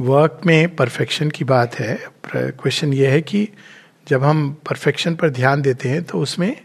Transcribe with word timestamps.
Work 0.00 0.40
में 0.46 0.76
perfection 0.76 1.30
की 1.30 1.44
बात 1.44 1.74
है 1.74 1.98
क्वेश्चन 2.36 2.92
ये 2.92 3.06
है 3.06 3.20
कि 3.22 3.48
जब 4.08 4.24
हम 4.24 4.50
परफेक्शन 4.68 5.14
पर 5.14 5.30
ध्यान 5.30 5.62
देते 5.62 5.88
हैं 5.88 6.02
तो 6.04 6.18
उसमें 6.18 6.56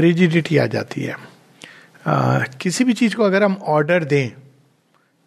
रिजिडिटी 0.00 0.56
आ 0.56 0.66
जाती 0.66 1.02
है। 1.02 1.16
आ, 2.06 2.38
किसी 2.60 2.84
भी 2.84 2.92
चीज़ 2.92 3.16
को 3.16 3.22
अगर 3.22 3.42
हम 3.42 3.58
ऑर्डर 3.62 4.04
दें 4.04 4.30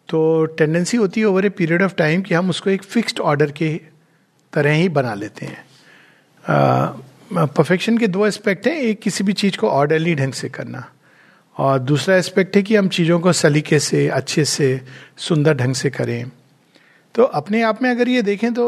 तो 0.09 0.45
टेंडेंसी 0.45 0.97
होती 0.97 1.19
है 1.19 1.25
over 1.25 1.45
a 1.45 1.49
period 1.49 1.81
of 1.81 1.93
time 1.95 2.21
कि 2.21 2.33
हम 2.33 2.49
उसको 2.49 2.69
एक 2.69 2.83
फिक्स्ड 2.83 3.19
ऑर्डर 3.19 3.51
के 3.51 3.79
तरह 4.53 4.71
ही 4.71 4.89
बना 4.89 5.13
लेते 5.13 5.45
हैं। 5.45 5.63
परफेक्शन 7.47 7.97
के 7.97 8.07
दो 8.07 8.27
एस्पेक्ट 8.27 8.67
हैं 8.67 8.75
एक 8.75 8.99
किसी 8.99 9.23
भी 9.23 9.33
चीज़ 9.33 9.57
को 9.57 9.69
ऑर्डरली 9.69 10.15
ढंग 10.15 10.33
से 10.33 10.49
करना 10.49 10.89
और 11.57 11.79
दूसरा 11.79 12.15
एस्पेक्ट 12.15 12.55
है 12.55 12.63
कि 12.63 12.75
हम 12.75 12.87
चीज़ों 12.89 13.19
को 13.19 13.33
सलीके 13.33 13.79
से 13.79 14.07
अच्छे 14.09 14.45
से 14.45 14.81
सुंदर 15.17 15.53
ढंग 15.53 15.73
से 15.73 15.89
करें। 15.89 16.31
तो 17.15 17.23
अपने 17.23 17.61
आप 17.61 17.81
में 17.81 17.89
अगर 17.89 18.09
ये 18.09 18.21
देखें 18.21 18.53
तो 18.53 18.65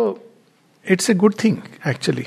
it's 0.86 1.10
a 1.10 1.14
good 1.14 1.36
thing 1.44 1.58
actually 1.88 2.26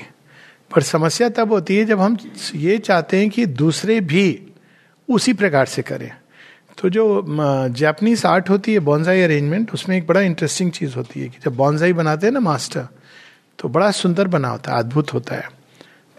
पर 0.75 0.81
समस्या 0.81 1.29
तब 1.29 1.51
होती 1.51 1.77
है 1.77 1.85
जब 1.85 1.99
हम 1.99 2.17
ये 2.55 2.77
चाहते 2.77 3.17
हैं 3.17 3.29
कि 3.29 3.45
दूसरे 3.45 3.99
भी 4.01 4.25
उसी 5.09 5.33
प्रकार 5.33 5.65
से 5.65 5.81
करें। 5.81 6.11
तो 6.77 6.89
जो 6.89 7.25
जापनीज 7.75 8.25
आर्ट 8.25 8.49
होती 8.49 8.73
है 8.73 8.79
बॉन्जाई 8.79 9.21
अरेंजमेंट 9.21 9.73
उसमें 9.73 9.95
एक 9.97 10.07
बड़ा 10.07 10.21
इंटरेस्टिंग 10.21 10.71
चीज़ 10.71 10.95
होती 10.95 11.19
है 11.19 11.27
कि 11.29 11.37
जब 11.45 11.55
बॉन्जाई 11.55 11.93
बनाते 11.93 12.27
हैं 12.27 12.33
ना 12.33 12.39
मास्टर 12.39 12.87
तो 13.59 13.69
बड़ा 13.69 13.91
सुंदर 13.91 14.27
बना 14.27 14.47
होता 14.47 14.73
है, 14.73 14.79
अद्भुत 14.79 15.13
होता 15.13 15.35
है। 15.35 15.49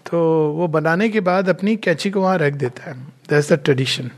तो 0.05 0.19
वो 0.51 0.67
बनाने 0.67 1.09
के 1.09 1.19
बाद 1.19 1.49
अपनी 1.49 1.75
कैची 1.75 2.09
को 2.11 2.21
वहाँ 2.21 2.37
रख 2.37 2.53
देता 2.53 2.89
है। 2.89 2.97
दैट्स 3.29 3.51
द 3.53 3.59
ट्रेडिशन 3.65 4.09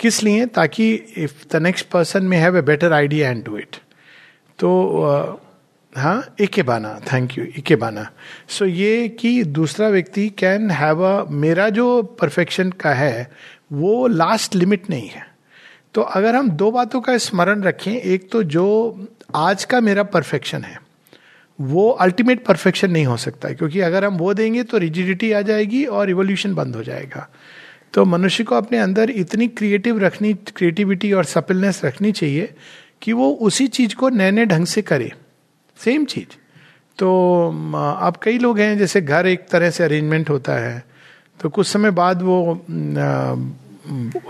किस 0.00 0.22
लिए? 0.22 0.46
ताकि 0.46 0.92
if 0.94 1.44
the 1.52 1.62
next 1.62 1.88
person 1.88 2.24
may 2.24 2.36
have 2.38 2.58
a 2.58 2.62
better 2.62 2.92
idea 2.92 3.30
and 3.30 3.44
do 3.44 3.56
it 3.58 3.76
तो 4.60 5.40
हाँ 5.92 6.34
इके 6.40 6.62
बाना 6.62 6.98
थैंक 7.12 7.38
यू 7.38 7.44
इके 7.58 7.76
बाना 7.76 8.06
सो 8.48 8.64
ये 8.64 9.08
कि 9.20 9.42
दूसरा 9.44 9.88
व्यक्ति 9.88 10.28
कैन 10.38 10.70
हैव 10.70 11.02
अ 11.04 11.24
मेरा 11.30 11.68
जो 11.68 12.02
परफेक्शन 12.20 12.70
का 12.72 12.92
है, 12.94 13.30
वो 13.72 14.06
लास्ट 14.06 14.54
लिमिट 14.54 14.88
नहीं 14.90 15.08
है। 15.08 15.24
तो 15.94 16.00
अगर 16.00 16.36
हम 16.36 16.50
दो 16.50 16.70
बातों 16.70 17.00
का 17.00 17.16
स्मरण 17.18 17.62
रखें, 17.62 17.92
एक 17.92 18.30
तो 18.32 18.42
जो 18.44 19.06
आज 19.36 19.64
का 19.64 19.80
मेरा 19.80 20.02
परफेक्शन 20.04 20.64
है, 20.64 20.78
वो 21.58 21.88
अल्टीमेट 21.90 22.44
परफेक्शन 22.44 22.90
नहीं 22.90 23.06
हो 23.06 23.16
सकता 23.16 23.52
क्योंकि 23.52 23.80
अगर 23.80 24.04
हम 24.04 24.16
वो 24.16 24.34
देंगे 24.34 24.62
तो 24.62 24.78
रिजिडिटी 24.78 25.32
आ 25.32 25.40
जाएगी 25.42 25.84
और 25.84 26.06
रिवोल्यूशन 26.06 26.54
बंद 26.54 26.76
हो 26.76 26.82
जाएगा। 26.82 27.28
तो 27.94 28.04
मनुष्य 28.04 28.44
को 28.44 28.54
अपने 28.54 28.78
अंदर 28.78 29.10
इतनी 29.10 29.48
क्रिएटिव 29.48 29.98
रखनी 29.98 30.32
क्रिएटिविटी 30.56 31.12
और 31.12 31.24
सपिलनेस 31.24 31.80
रखनी 31.84 32.12
चाहिए 32.12 32.52
कि 33.02 33.12
वो 33.12 33.30
उसी 33.42 33.66
चीज़ 33.68 33.94
को 33.94 34.08
नए 34.10 34.30
नए 34.30 34.44
ढंग 34.46 34.66
से 34.66 34.82
करे। 34.82 35.10
सेम 35.80 36.04
चीज़। 36.04 36.36
तो 36.98 37.08
अब 38.00 38.16
कई 38.22 38.38
लोग 38.38 38.58
हैं, 38.58 38.76
जैसे 38.78 39.00
घर 39.00 39.26
एक 39.26 39.48
तरह 39.48 39.70
से 39.70 39.84
अरेंजमेंट 39.84 40.30
होता 40.30 40.58
है 40.58 40.84
तो 41.40 41.48
कुछ 41.48 41.66
समय 41.66 41.90
बाद 41.90 42.22
वो 42.22 42.38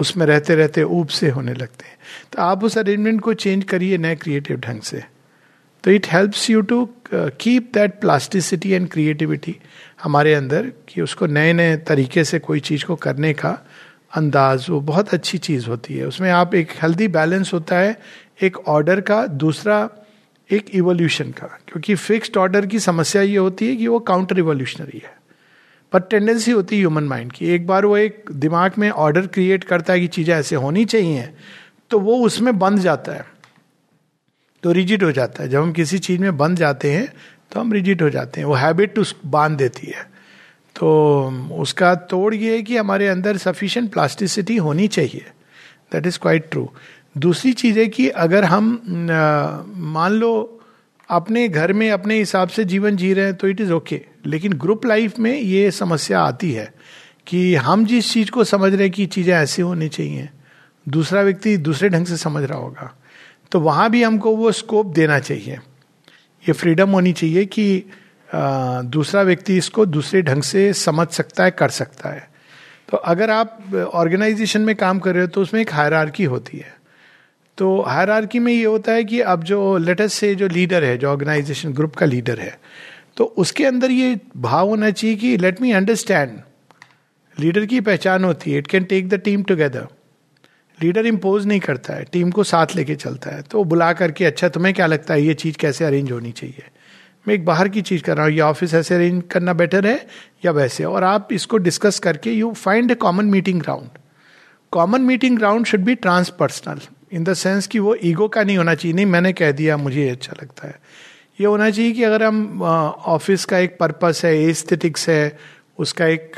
उसमें 0.01 0.25
रहते 0.27 0.55
रहते 0.55 0.83
ऊब 0.83 1.09
से 1.11 1.29
होने 1.31 1.55
लगते 1.55 1.85
हैं। 1.85 1.97
तो 2.33 2.43
आप 2.43 2.65
उस 2.65 2.77
अरेंजमेंट 2.79 3.21
को 3.21 3.33
चेंज 3.35 3.65
करिए 3.65 3.99
नए 3.99 4.17
क्रिएटिव 4.17 4.61
ढंग 4.61 4.81
से। 4.81 5.03
तो 5.85 5.91
it 5.91 6.07
helps 6.13 6.49
you 6.51 6.61
to 6.63 6.89
keep 7.13 7.71
that 7.75 7.99
plasticity 8.01 8.71
and 8.71 8.89
creativity 8.89 9.57
हमारे 10.03 10.35
अंदर, 10.35 10.71
कि 10.89 11.01
उसको 11.03 11.27
नए 11.27 11.53
नए 11.53 11.77
तरीके 11.89 12.25
से 12.25 12.39
कोई 12.39 12.61
चीज़ 12.61 12.85
को 12.85 12.97
करने 12.97 13.33
का 13.35 13.59
अंदाज, 14.17 14.67
वो 14.71 14.81
बहुत 14.83 15.15
अच्छी 15.15 15.39
चीज़ 15.41 15.67
होती 15.69 15.95
है। 15.95 16.07
उसमें 16.07 16.31
आप 16.31 16.55
एक 16.55 16.71
हेल्दी 16.83 17.09
बैलेंस 17.11 17.53
होता 17.55 17.79
है 17.79 17.97
एक 18.43 18.69
ऑर्डर 18.69 19.01
का, 19.01 19.27
दूसरा 19.27 19.89
एक 20.51 20.67
इवोल्यूशन 20.75 21.31
का। 21.31 21.47
क्योंकि 21.69 21.95
फिक्स्ड 21.95 22.37
ऑर्डर 22.37 22.67
की 22.67 22.79
समस्या 22.81 23.23
ये 23.23 23.37
होती 23.37 23.69
है 23.69 23.77
कि 23.77 23.87
वो 23.87 23.99
काउंटर 24.01 24.39
इवोल्यूशनरी 24.39 24.99
है। 24.99 25.15
पर 25.93 26.01
टेंडेंसी 26.01 26.51
होती 26.51 26.77
है 26.77 26.81
ह्यूमन 26.83 27.05
माइंड 27.05 27.33
की। 27.33 27.47
एक 27.47 27.67
बार 27.67 27.85
वो 27.85 27.97
एक 27.97 28.25
दिमाग 28.33 28.73
में 28.79 28.91
ऑर्डर 28.91 29.27
क्रिएट 29.27 29.65
करता 29.65 29.93
है 29.93 30.01
कि 30.01 30.07
चीज़ें 30.07 30.35
ऐसे 30.35 30.57
होनी 30.57 30.85
चाहिए 30.85 31.29
तो 31.91 31.99
वो 32.01 32.17
उसमें 32.27 32.59
बंध 32.59 32.79
जाता 32.79 33.13
है। 33.13 33.25
तो 34.63 34.73
रिजिड 34.73 35.03
हो 35.03 35.13
जाता 35.13 35.43
है। 35.43 35.49
जब 35.49 35.63
हम 35.63 35.73
किसी 35.73 35.99
चीज़ 35.99 36.21
में 36.21 36.37
बंध 36.37 36.59
जाते 36.59 36.93
हैं 36.93 37.13
तो 37.53 37.61
हम 37.61 37.73
रिजिड 37.73 38.03
हो 38.03 38.11
जाते 38.11 38.41
हैं। 38.41 38.49
वो 38.49 38.55
हैबिट 38.55 38.99
उस 38.99 39.17
बाँध 39.27 39.57
देती 39.59 39.87
है। 39.87 40.03
तो 40.77 40.91
उसका 41.61 41.95
तोड़ 41.95 42.35
ये 42.35 42.57
है 42.57 42.63
कि 42.63 42.77
हमारे 42.77 43.09
अंदर 43.09 43.37
सफिशेंट 43.37 43.93
प्लास्टिसिटी 43.93 44.57
होनी 44.57 44.89
चाहिए। 44.89 45.27
दैट 45.93 46.07
इज़ 46.07 46.19
क्वाइट 46.19 46.51
ट्रू 46.51 46.71
दूसरी 47.17 47.53
चीज़ 47.53 47.79
है 47.79 47.87
कि 47.89 48.09
अगर 48.09 48.45
हम 48.45 48.67
मान 49.93 50.13
लो 50.13 50.33
अपने 51.09 51.49
घर 51.49 51.73
में 51.73 51.91
अपने 51.91 52.19
हिसाब 52.19 52.49
से 52.49 52.65
जीवन 52.65 52.97
जी 52.97 53.13
रहे 53.15 53.25
हैं 53.25 53.35
तो 53.35 53.49
इट 53.49 53.61
इज़ 53.61 53.73
ओके 53.73 54.01
लेकिन 54.27 54.53
ग्रुप 54.55 54.87
लाइफ 54.87 55.19
में 55.19 55.33
ये 55.33 55.71
समस्या 55.71 56.21
आती 56.21 56.53
है 56.53 56.73
कि 57.27 57.55
हम 57.57 57.85
जिस 57.87 58.13
चीज़ 58.13 58.31
को 58.31 58.45
समझ 58.45 58.73
रहे 58.73 58.83
हैं 58.83 58.91
कि 58.91 59.07
चीज़ें 59.07 59.35
ऐसी 59.35 59.63
होनी 59.63 59.89
चाहिए, 59.89 60.29
दूसरा 60.87 61.23
व्यक्ति 61.23 61.57
दूसरे 61.59 61.89
ढंग 61.89 62.07
से 62.07 62.17
समझ 62.17 62.43
रहा 62.45 62.59
होगा 62.59 62.93
तो 63.53 63.61
वहाँ 63.61 63.91
भी 63.91 64.03
हमको 64.03 64.37
वो 64.37 64.53
स्कोप 64.53 64.95
देना 64.95 65.19
चाहिए। 65.19 65.59
ये 66.45 66.53
फ्रीडम 66.53 66.91
होनी 66.91 67.13
चाहिए 67.13 67.45
कि 67.47 67.85
दूसरा 68.29 69.23
व्यक्ति 69.23 69.57
इसको 69.57 69.87
दूसरे 69.87 70.23
ढंग 70.23 70.43
से 70.43 70.73
समझ 70.75 71.09
सकता 71.09 71.45
है, 71.45 71.51
कर 71.51 71.69
सकता 71.71 72.09
है। 72.09 72.29
तो 72.89 72.97
अगर 72.97 73.31
आप 73.31 73.75
ऑर्गेनाइजेशन 73.95 74.61
में 74.61 74.75
काम 74.77 74.99
कर 74.99 75.15
रहे 75.15 75.23
हो 75.23 75.29
तो 75.29 75.43
उसमें 75.43 75.61
एक 75.61 75.73
हायरार्की 75.73 76.25
होती 76.25 76.59
है। 76.59 76.79
तो 77.61 77.81
हायरार्की 77.83 78.39
में 78.39 78.53
ये 78.53 78.65
होता 78.65 78.93
है 78.93 79.05
कि 79.05 79.21
अब 79.21 79.43
जो 79.45 79.77
लेटेस्ट 79.79 80.17
से 80.17 80.35
जो 80.35 80.49
लीडर 80.49 80.85
है, 80.85 80.97
जो 80.99 81.09
ऑर्गेनाइजेशन 81.09 81.73
ग्रुप 81.73 81.97
का 81.97 82.07
लीडर 82.07 82.39
है 82.41 82.59
तो 83.17 83.25
उसके 83.39 83.65
अंदर 83.67 83.91
ये 83.91 84.19
भाव 84.37 84.69
होना 84.69 84.91
चाहिए 84.91 85.17
कि 85.17 85.37
लेट 85.37 85.61
मी 85.63 85.73
अंडरस्टैंड 85.73 86.39
लीडर 87.37 87.67
की 87.67 87.81
पहचान 87.81 88.25
होती 88.25 88.53
है 88.53 88.59
it 88.59 88.67
can 88.67 88.85
take 88.85 89.09
the 89.09 89.15
team 89.21 89.43
together 89.43 89.87
leader 90.79 91.07
impose 91.07 91.47
नहीं 91.47 91.61
करता 91.61 91.95
है 91.95 92.05
टीम 92.13 92.31
को 92.31 92.43
साथ 92.45 92.75
लेके 92.77 92.95
चलता 92.95 93.31
है। 93.31 93.43
तो 93.43 93.65
बुला 93.65 93.93
करके 93.93 94.25
अच्छा 94.25 94.49
तुम्हें 94.49 94.73
क्या 94.75 94.87
लगता 94.87 95.15
है, 95.15 95.23
ये 95.23 95.35
चीज़ 95.35 95.57
कैसे 95.57 95.85
अरेंज 95.85 96.13
होनी 96.13 96.33
चाहिए? 96.33 96.63
मैं 97.27 97.35
एक 97.35 97.45
बाहर 97.45 97.69
की 97.69 97.83
चीज़ 97.83 98.03
कर 98.03 98.17
रहा 98.17 98.27
हूँ, 98.27 98.33
ये 98.33 98.41
ऑफ़िस 98.41 98.75
ऐसे 98.75 98.95
अरेंज 98.95 99.23
करना 99.31 99.53
बेटर 99.53 99.87
है 99.87 100.07
या 100.45 100.53
वैसे? 100.53 100.85
और 100.85 101.05
आप 101.05 101.33
इसको 101.33 101.59
डिस्कस 101.59 101.99
करके 101.99 102.33
you 102.33 102.53
find 102.55 102.91
a 102.91 102.95
common 102.97 103.27
meeting 103.27 103.61
ground 103.61 103.99
common 104.73 105.03
meeting 105.03 105.39
ground 105.39 105.67
should 105.67 105.81
be 105.81 105.95
transpersonal 105.97 106.81
in 107.13 107.25
the 107.25 107.35
sense 107.35 107.67
कि 107.67 107.79
वो 107.79 107.95
ईगो 108.05 108.29
का 108.29 108.43
नहीं 108.43 108.57
होना 108.59 108.75
चाहिए। 108.75 108.95
नहीं, 108.95 109.07
मैंने 109.07 109.33
कह 109.33 109.53
दिया, 109.53 109.77
मुझे 109.77 110.09
अच्छा 110.09 110.35
लगता 110.43 110.69
है। 110.69 110.79
ये 111.39 111.47
होना 111.47 111.71
चाहिए 111.71 111.93
कि 111.93 112.03
अगर 112.03 112.23
हम 112.23 112.63
ऑफ़िस 112.63 113.45
का 113.45 113.59
एक 113.59 113.77
पर्पस 113.81 114.21
है 114.25 114.37
एस्थेटिक्स 114.41 115.09
है, 115.09 115.39
उसका 115.79 116.07
एक 116.07 116.33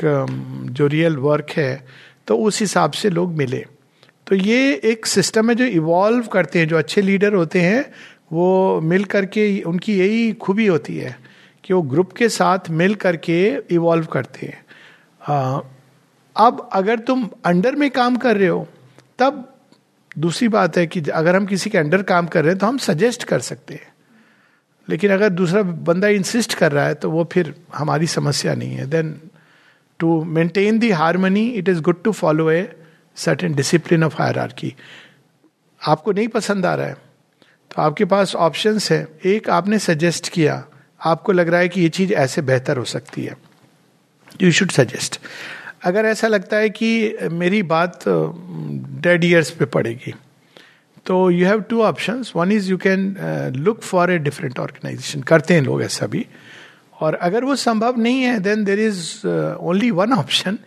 जो 0.71 0.87
रियल 0.87 1.15
वर्क 1.17 1.51
है 1.51 1.85
तो 2.27 2.37
उस 2.37 2.59
हिसाब 2.61 2.91
से 2.91 3.09
लोग 3.09 3.33
मिले। 3.33 3.65
तो 4.27 4.35
ये 4.35 4.73
एक 4.83 5.05
सिस्टम 5.05 5.49
है 5.49 5.55
जो 5.55 5.65
इवॉल्व 5.65 6.27
करते 6.27 6.59
हैं, 6.59 6.67
जो 6.67 6.77
अच्छे 6.77 7.01
लीडर 7.01 7.33
होते 7.33 7.61
हैं, 7.61 7.85
वो 8.31 8.79
मिल 8.81 9.03
करके, 9.05 9.61
उनकी 9.61 9.97
यही 9.99 10.31
खूबी 10.33 10.67
होती 10.67 10.97
है 10.97 11.15
कि 11.63 11.73
वो 11.73 11.81
ग्रुप 11.83 12.11
के 12.13 12.29
साथ 12.29 12.69
मिल 12.71 12.95
करके 12.95 13.39
इवॉल्व 13.71 14.05
करते 14.05 14.45
हैं। 14.45 14.61
अब 16.35 16.69
अगर 16.73 16.99
तुम 16.99 17.27
अंडर 17.45 17.75
में 17.75 17.89
काम 17.91 18.15
कर 18.17 18.37
रहे 18.37 18.47
हो, 18.47 18.67
तब 19.19 19.52
दूसरी 20.19 20.47
बात 20.47 20.77
है 20.77 20.87
कि 20.87 21.01
अगर 21.01 21.35
हम 21.35 21.45
किसी 21.45 21.69
के 21.69 21.77
अंडर 21.77 22.03
काम 22.03 22.27
कर 22.27 22.41
रहे 22.41 22.49
हैं 22.49 22.59
तो 22.59 22.67
हम 22.67 22.77
सजेस्ट 22.77 23.23
कर 23.23 23.39
सकते 23.39 23.73
हैं। 23.73 23.93
लेकिन 24.89 25.11
अगर 25.11 25.29
दूसरा 25.29 25.61
बंदा 25.63 26.07
इंसिस्ट 26.07 26.53
कर 26.53 26.71
रहा 26.71 26.87
है 26.87 26.93
तो 26.93 27.11
वो 27.11 27.29
फिर 27.31 27.55
हमारी 27.75 28.07
समस्या 28.07 28.55
नहीं 28.55 28.75
है। 28.75 28.85
Then 28.85 29.21
to 29.99 30.23
maintain 30.23 30.79
the 30.79 30.91
harmony 30.91 31.49
it 31.49 31.69
is 31.69 31.81
good 31.81 32.03
to 32.03 32.11
follow 32.11 32.51
a 32.51 32.75
certain 33.15 33.53
discipline 33.53 34.03
of 34.03 34.21
higher 34.21 34.73
आपको 35.87 36.11
नहीं 36.11 36.27
पसंद 36.27 36.65
आ 36.65 36.75
रहा 36.75 36.87
है 36.87 36.93
तो 37.71 37.81
आपके 37.81 38.05
पास 38.05 38.35
ऑप्शंस 38.35 38.91
है। 38.91 39.07
एक, 39.25 39.49
आपने 39.49 39.79
सजेस्ट 39.79 40.29
किया। 40.29 40.65
आपको 41.05 41.31
लग 41.31 41.49
रहा 41.49 41.59
है 41.59 41.69
कि 41.69 41.81
ये 41.81 41.89
चीज़ 41.89 42.13
ऐसे 42.13 42.41
बेहतर 42.41 42.77
हो 42.77 42.83
सकती 42.83 43.23
है। 43.23 43.37
यू 44.41 44.51
शुड 44.51 44.71
सजेस्ट 44.71 45.21
अगर 45.83 46.05
ऐसा 46.05 46.27
लगता 46.27 46.57
है 46.57 46.69
कि 46.69 47.15
मेरी 47.31 47.63
बात 47.63 48.03
डेड 49.01 49.23
ईयर्स 49.23 49.51
पे 49.51 49.65
पड़ेगी 49.65 50.13
तो 51.05 51.31
you 51.31 51.45
have 51.45 51.61
two 51.61 51.81
option 51.81 52.23
one 52.35 52.51
is 52.51 52.69
you 52.69 52.77
can 52.77 53.17
look 53.55 53.81
for 53.81 54.11
a 54.11 54.17
different 54.17 54.59
organization 54.59 55.21
करते 55.21 55.53
हैं 55.53 55.61
लोग 55.61 55.83
ऐसा 55.83 56.05
भी। 56.05 56.25
और 56.99 57.15
अगर 57.15 57.43
वो 57.43 57.55
संभव 57.55 57.97
नहीं 57.97 58.21
है 58.21 58.39
then 58.39 58.63
there 58.63 58.79
is 58.79 59.27
only 59.59 59.91
one 59.91 60.13
option 60.13 60.59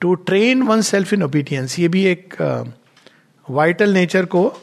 to 0.00 0.14
train 0.14 0.62
one 0.62 0.80
self 0.80 1.12
in 1.12 1.22
obedience 1.22 1.78
ये 1.78 1.88
भी 1.88 2.04
एक 2.04 2.34
वाइटल 3.50 3.88
uh, 3.88 3.94
नेचर 3.94 4.24
को 4.24 4.56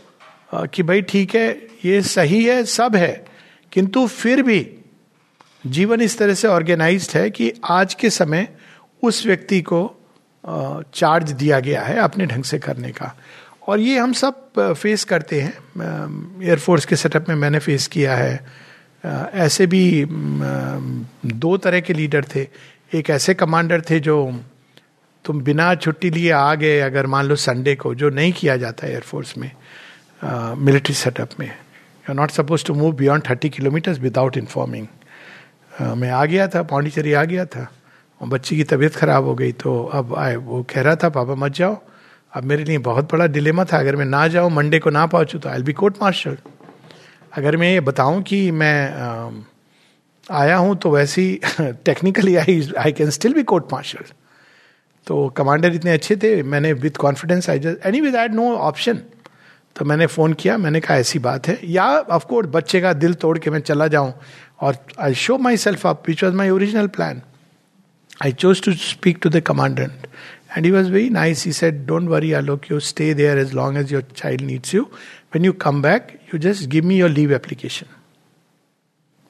uh, 0.55 0.69
कि 0.73 0.83
भाई 0.83 1.01
ठीक 1.01 1.35
है 1.35 1.67
ये 1.85 2.01
सही 2.01 2.45
है 2.45 2.63
सब 2.63 2.95
है। 2.95 3.25
किंतु 3.71 4.07
फिर 4.07 4.41
भी 4.41 4.75
जीवन 5.67 6.01
इस 6.01 6.17
तरह 6.17 6.33
से 6.33 6.47
ऑर्गेनाइज्ड 6.47 7.17
है 7.17 7.29
कि 7.29 7.53
आज 7.65 7.93
के 7.93 8.09
समय 8.09 8.47
उस 9.03 9.25
व्यक्ति 9.25 9.61
को 9.61 9.95
चार्ज 10.43 11.31
दिया 11.31 11.59
गया 11.59 11.81
है 11.81 11.95
अपने 11.99 12.25
ढंग 12.25 12.43
से 12.43 12.59
करने 12.59 12.91
का। 12.91 13.15
और 13.67 13.79
ये 13.79 13.97
हम 13.99 14.13
सब 14.13 14.75
फेस 14.77 15.03
करते 15.03 15.41
हैं। 15.41 15.53
एयरफोर्स 16.43 16.85
के 16.85 16.95
सेटअप 16.95 17.29
में 17.29 17.35
मैंने 17.35 17.59
फेस 17.59 17.87
किया 17.87 18.15
है। 18.15 18.39
ऐसे 19.03 19.67
भी 19.67 20.05
दो 20.09 21.57
तरह 21.57 21.79
के 21.79 21.93
लीडर 21.93 22.25
थे। 22.35 22.47
एक 22.93 23.09
ऐसे 23.09 23.33
कमांडर 23.33 23.81
थे 23.81 23.99
जो 23.99 24.15
तुम 25.25 25.41
बिना 25.41 25.73
छुट्टी 25.75 26.09
लिए 26.09 26.31
आ 26.31 26.53
गए, 26.55 26.79
अगर 26.79 27.07
मान 27.07 27.25
लो 27.25 27.35
संडे 27.35 27.75
को, 27.75 27.93
जो 27.95 28.09
नहीं 28.09 28.31
किया 28.33 28.57
जाता 28.57 28.87
एयरफोर्स 28.87 29.37
में 29.37 29.51
मिलिट्री 30.57 30.95
सेटअप 30.95 31.29
में। 31.39 31.47
You 31.47 32.09
are 32.09 32.15
not 32.15 32.31
suppose 32.31 32.65
to 32.65 32.73
move 32.73 32.95
beyond 32.95 33.29
thirty 33.29 33.49
kilometres 33.49 33.99
without 33.99 34.37
informing 34.37 34.87
मैं 35.97 36.09
आ 36.09 36.25
गया 36.25 36.47
था 36.47 36.63
पाण्डिचेरी 36.63 37.13
आ 37.13 37.23
गया 37.23 37.45
था। 37.45 37.67
और 38.21 38.27
बच्ची 38.27 38.55
की 38.57 38.63
तबीयत 38.65 38.95
खराब 38.95 39.25
हो 39.25 39.35
गई 39.35 39.51
तो 39.53 39.83
अब 39.93 40.15
आए, 40.15 40.35
वो 40.35 40.63
कह 40.69 40.81
रहा 40.81 40.95
था, 40.95 41.09
पापा, 41.09 41.35
मत 41.35 41.53
जाओ। 41.53 41.77
अब 42.33 42.43
मेरे 42.43 42.63
लिए 42.63 42.77
बहुत 42.79 43.11
बड़ा 43.11 43.25
डिलेमा 43.27 43.63
था, 43.65 43.77
अगर 43.79 43.95
मैं 43.95 44.05
ना 44.05 44.27
जाऊँ 44.27 44.51
मंडे 44.51 44.79
को 44.79 44.89
ना 44.89 45.05
पहुँचूँ 45.07 45.39
तो 45.41 45.49
आई 45.49 45.61
बी 45.63 45.73
कोर्ट 45.73 45.95
मार्शल 46.01 46.37
अगर 47.33 47.57
मैं 47.57 47.71
ये 47.71 47.79
बताऊँ 47.81 48.21
कि 48.23 48.39
मैं 48.51 49.43
आया 50.25 50.55
हूँ 50.57 50.75
तो 50.77 50.89
वैसे 50.91 51.21
ही 51.21 51.39
technically 51.85 52.35
I 52.35 52.61
I 52.79 52.91
can 52.91 53.09
still 53.09 53.33
be 53.33 53.43
court 53.43 53.73
martial 53.73 54.11
तो 55.07 55.27
कमांडर 55.37 55.73
इतने 55.75 55.91
अच्छे 55.91 56.15
थे, 56.15 56.41
मैंने 56.43 56.73
with 56.75 56.97
confidence 56.97 57.49
I 57.49 57.59
just 57.59 57.85
any 57.85 58.01
with 58.01 58.15
I 58.15 58.27
no 58.29 58.51
option 58.57 58.99
तो 59.75 59.85
मैंने 59.85 60.05
फ़ोन 60.07 60.33
किया, 60.33 60.57
मैंने 60.57 60.79
कहा, 60.79 60.97
ऐसी 60.97 61.19
बात 61.19 61.47
है। 61.47 61.57
या 61.63 61.85
ऑफकोर्स 62.11 62.49
बच्चे 62.51 62.81
का 62.81 62.93
दिल 62.95 63.13
तोड़ 63.15 63.37
के 63.39 63.49
मैं 63.49 63.59
चला 63.61 63.87
जाऊँ, 63.87 64.13
और 64.61 64.77
I 64.99 65.13
show 65.15 65.37
my 65.37 65.57
self 65.57 65.85
up 65.87 66.03
which 66.07 66.23
was 66.23 66.35
my 66.35 66.49
original 66.49 66.87
plan 66.89 67.21
I 68.23 68.31
chose 68.31 68.61
to 68.61 68.73
speak 68.73 69.19
to 69.23 69.29
the 69.29 69.39
commandant 69.47 70.07
And 70.51 70.65
he 70.65 70.71
was 70.71 70.87
very 70.89 71.09
nice. 71.09 71.43
He 71.43 71.51
said, 71.51 71.85
Don't 71.85 72.09
worry, 72.09 72.29
Alok, 72.29 72.69
you 72.69 72.79
stay 72.79 73.13
there 73.13 73.37
as 73.37 73.53
long 73.53 73.77
as 73.77 73.91
your 73.91 74.01
child 74.01 74.41
needs 74.41 74.73
you. 74.73 74.89
When 75.31 75.43
you 75.43 75.53
come 75.53 75.81
back, 75.81 76.19
you 76.31 76.39
just 76.39 76.69
give 76.69 76.83
me 76.83 76.97
your 76.97 77.09
leave 77.09 77.33
application. 77.39 77.87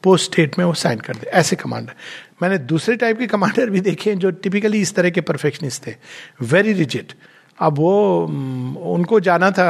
Post 0.03 0.31
state 0.31 0.57
में 0.59 0.63
वो 0.65 0.73
sign 0.79 0.99
कर 1.05 1.15
दे 1.15 1.27
ऐसे 1.39 1.55
commander 1.55 1.93
मैंने 2.41 2.57
दूसरे 2.67 2.95
type 2.95 3.17
के 3.19 3.25
commander 3.27 3.69
भी 3.69 3.79
देखे 3.87 4.09
हैं 4.09 4.19
जो 4.19 4.29
टिपिकली 4.43 4.81
इस 4.81 4.93
तरह 4.95 5.09
के 5.09 5.21
परफेक्शनिस्ट 5.29 5.87
थे 5.87 5.95
वेरी 6.51 6.73
रिजिड 6.73 7.11
अब 7.59 7.77
वो 7.77 7.95
उनको 8.93 9.19
जाना 9.19 9.49
था 9.59 9.69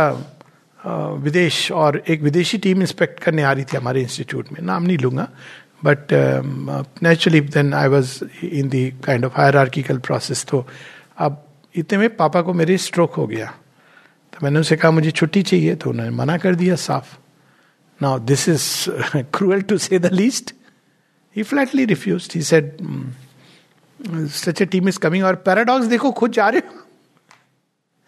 विदेश 1.25 1.71
और 1.81 2.01
एक 2.09 2.21
विदेशी 2.21 2.57
टीम 2.65 2.81
इंस्पेक्ट 2.81 3.19
करने 3.23 3.43
आ 3.43 3.51
रही 3.51 3.63
थी 3.73 3.77
हमारे 3.77 4.01
इंस्टीट्यूट 4.01 4.51
में 4.51 4.61
नाम 4.65 4.83
नहीं 4.83 4.97
लूँगा 4.97 5.27
but 5.83 6.13
naturally 7.03 7.39
then 7.41 7.73
I 7.73 7.87
was 7.87 8.11
in 8.45 8.69
the 8.69 8.89
kind 9.05 9.25
of 9.25 9.33
hierarchical 9.57 9.97
process 9.97 10.45
तो 10.49 10.65
अब 11.17 11.45
इतने 11.75 11.97
में 11.97 12.15
पापा 12.15 12.41
को 12.41 12.53
मेरे 12.53 12.77
स्ट्रोक 12.77 13.13
हो 13.13 13.25
गया। 13.27 13.45
तो 14.33 14.37
मैंने 14.43 14.57
उनसे 14.57 14.75
कहा, 14.75 14.91
मुझे 14.91 15.11
छुट्टी 15.11 15.41
चाहिए। 15.43 15.75
तो 15.75 15.89
उन्होंने 15.89 16.11
मना 16.15 16.37
कर 16.37 16.55
दिया 16.55 16.75
साफ़। 16.75 17.17
Now 18.01 18.19
this 18.19 18.47
is 18.49 18.65
cruel 19.33 19.61
to 19.61 19.77
say 19.77 19.99
the 19.99 20.11
least 20.13 20.53
he 21.35 21.43
flatly 21.43 21.85
refuse 21.85 22.29
he 22.35 22.41
said 22.41 22.77
such 24.35 24.61
a 24.61 24.65
team 24.65 24.87
is 24.89 24.99
coming 24.99 25.23
और 25.25 25.35
पैराडॉक्स 25.35 25.85
देखो, 25.85 26.11
खुद 26.11 26.31
जा 26.31 26.47
रहे 26.49 26.61
हो। 26.67 26.78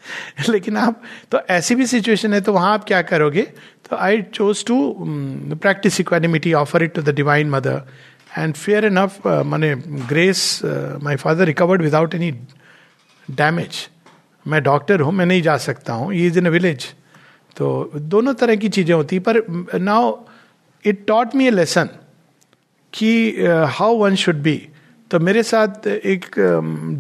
लेकिन 0.50 0.78
आप 0.78 1.02
तो 1.32 1.40
ऐसी 1.50 1.76
भी 1.76 1.86
सिचुएशन 1.86 2.34
है 2.34 2.42
तो 2.42 2.54
वहाँ 2.54 2.74
आप 2.74 2.84
क्या 2.84 3.02
करोगे? 3.02 3.42
तो 3.90 3.96
I 3.96 4.22
chose 4.22 4.66
to 4.66 4.96
practise 5.56 6.00
equanimity 6.00 6.54
offer 6.54 6.84
it 6.84 6.94
to 6.94 7.02
the 7.02 7.10
divine 7.10 7.50
mother 7.50 7.82
and 8.38 8.54
fair 8.54 8.86
enough 8.86 9.28
मैंने 9.28 9.76
grace 9.88 10.62
my 11.04 11.16
father 11.16 11.46
recovered 11.46 11.82
without 11.82 12.16
any 12.16 12.32
damage 13.32 13.90
मैं 14.48 14.64
डॉक्टर 14.64 15.02
हूँ, 15.02 15.14
मैं 15.14 15.26
नहीं 15.26 15.42
जा 15.42 15.58
सकता 15.58 15.94
हूँ 15.94 16.14
इज़ 16.14 16.38
इन 16.38 16.46
अ 16.46 16.50
विलेज 16.50 16.86
तो 17.58 17.92
दोनों 17.96 18.34
तरह 18.34 18.56
की 18.56 18.70
चीज़ें 18.70 18.96
होती 18.96 19.20
पर 19.20 19.42
now 19.76 20.24
it 20.86 21.08
taught 21.08 21.36
me 21.36 21.48
a 21.48 21.50
lesson 21.50 21.90
कि 22.94 23.32
हाउ 23.68 23.96
वन 23.96 24.16
शुड 24.16 24.36
बी 24.36 24.70
तो 25.12 25.20
मेरे 25.20 25.44
साथ 25.44 25.88
एक 25.88 26.26